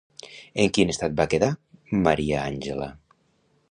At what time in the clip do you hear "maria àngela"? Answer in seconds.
2.09-2.93